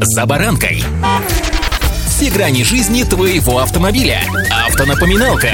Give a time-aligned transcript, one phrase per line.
[0.00, 0.82] «За баранкой».
[2.06, 4.20] Все грани жизни твоего автомобиля.
[4.66, 5.50] Автонапоминалка.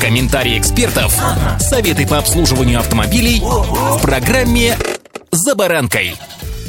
[0.00, 1.18] Комментарии экспертов.
[1.58, 4.76] Советы по обслуживанию автомобилей в программе
[5.30, 6.14] «За баранкой».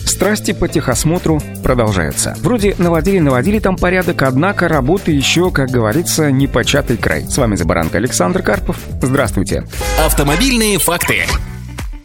[0.06, 2.36] Страсти по техосмотру продолжаются.
[2.42, 7.26] Вроде наводили-наводили там порядок, однако работа еще, как говорится, не початый край.
[7.30, 8.78] С вами Забаранка Александр Карпов.
[9.02, 9.66] Здравствуйте.
[10.04, 11.26] Автомобильные факты.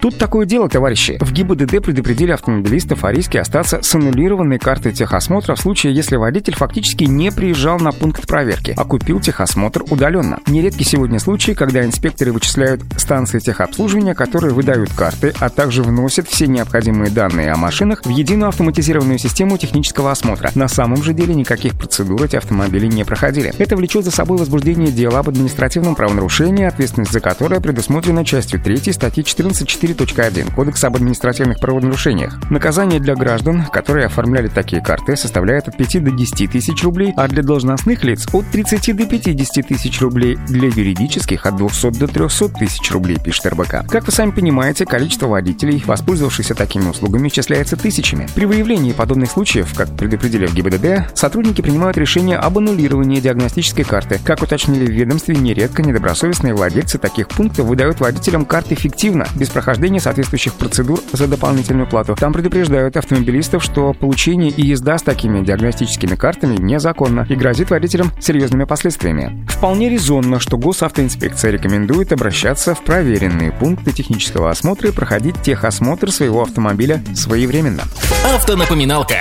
[0.02, 1.16] Тут такое дело, товарищи.
[1.20, 6.56] В ГИБДД предупредили автомобилистов о риске остаться с аннулированной картой техосмотра в случае, если водитель
[6.56, 10.40] фактически не приезжал на пункт проверки, а купил техосмотр удаленно.
[10.48, 16.48] Нередки сегодня случаи, когда инспекторы вычисляют станции техобслуживания, которые выдают карты, а также вносят все
[16.48, 20.50] необходимые данные о машинах в единую автоматизированную систему технического осмотра.
[20.56, 23.54] На самом же деле никаких процедур эти автомобили не проходили.
[23.56, 28.92] Это влечет за собой возбуждение дела об административном правонарушении, ответственность за которое предусмотрена частью 3
[28.92, 32.38] статьи 14.4 4.1 Кодекса об административных правонарушениях.
[32.50, 37.28] Наказание для граждан, которые оформляли такие карты, составляет от 5 до 10 тысяч рублей, а
[37.28, 42.48] для должностных лиц от 30 до 50 тысяч рублей, для юридических от 200 до 300
[42.50, 43.86] тысяч рублей, пишет РБК.
[43.88, 48.28] Как вы сами понимаете, количество водителей, воспользовавшихся такими услугами, исчисляется тысячами.
[48.34, 54.18] При выявлении подобных случаев, как предупредили в ГИБДД, сотрудники принимают решение об аннулировании диагностической карты.
[54.24, 59.81] Как уточнили в ведомстве, нередко недобросовестные владельцы таких пунктов выдают водителям карты фиктивно, без прохождения
[59.82, 62.14] прохождения соответствующих процедур за дополнительную плату.
[62.14, 68.12] Там предупреждают автомобилистов, что получение и езда с такими диагностическими картами незаконно и грозит водителям
[68.20, 69.44] серьезными последствиями.
[69.48, 76.42] Вполне резонно, что госавтоинспекция рекомендует обращаться в проверенные пункты технического осмотра и проходить техосмотр своего
[76.42, 77.82] автомобиля своевременно.
[78.24, 79.16] Автонапоминалка.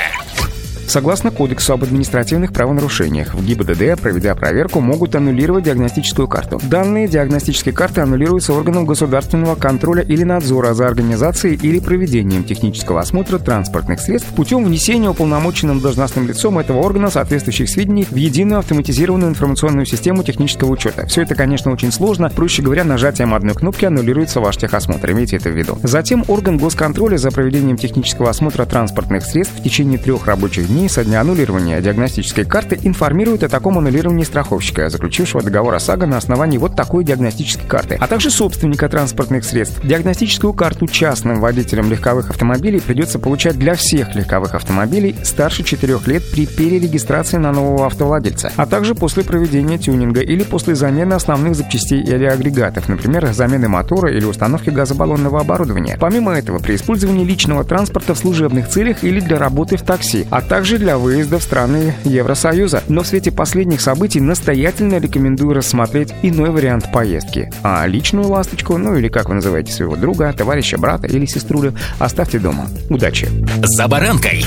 [0.92, 6.60] Согласно Кодексу об административных правонарушениях, в ГИБДД, проведя проверку, могут аннулировать диагностическую карту.
[6.64, 13.38] Данные диагностической карты аннулируются органом государственного контроля или надзора за организацией или проведением технического осмотра
[13.40, 19.86] транспортных средств путем внесения уполномоченным должностным лицом этого органа соответствующих сведений в единую автоматизированную информационную
[19.86, 21.08] систему технического учета.
[21.08, 22.30] Все это, конечно, очень сложно.
[22.30, 25.10] Проще говоря, нажатием одной кнопки аннулируется ваш техосмотр.
[25.14, 25.80] Имейте это в виду.
[25.84, 30.90] Затем орган госконтроля за проведением технического осмотра транспортных средств в течение трех рабочих дней дней
[30.90, 36.58] со дня аннулирования диагностической карты информирует о таком аннулировании страховщика, заключившего договор ОСАГО на основании
[36.58, 39.80] вот такой диагностической карты, а также собственника транспортных средств.
[39.86, 46.24] Диагностическую карту частным водителям легковых автомобилей придется получать для всех легковых автомобилей старше 4 лет
[46.32, 52.02] при перерегистрации на нового автовладельца, а также после проведения тюнинга или после замены основных запчастей
[52.02, 55.98] или агрегатов, например, замены мотора или установки газобаллонного оборудования.
[56.00, 60.42] Помимо этого, при использовании личного транспорта в служебных целях или для работы в такси, а
[60.42, 62.82] также также для выезда в страны Евросоюза.
[62.88, 67.52] Но в свете последних событий настоятельно рекомендую рассмотреть иной вариант поездки.
[67.62, 72.40] А личную ласточку, ну или как вы называете своего друга, товарища, брата или сеструлю, оставьте
[72.40, 72.68] дома.
[72.90, 73.28] Удачи!
[73.64, 74.46] За баранкой!